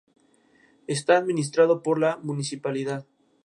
[0.87, 3.05] Está administrado por la municipalidad.